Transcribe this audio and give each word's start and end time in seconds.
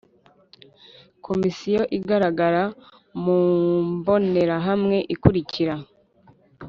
Komisiyo 1.25 1.83
igaragara 1.97 2.63
mu 3.23 3.37
mbonerahamwe 3.93 4.97
ikurikira 5.13 5.75